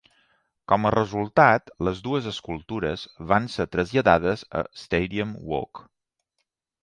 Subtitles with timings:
[0.71, 3.03] Com a resultat, les dues escultures
[3.33, 5.83] van ser traslladades a Stadium Walk.